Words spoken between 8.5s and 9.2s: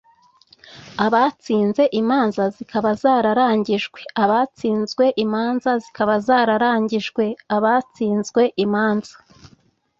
imanza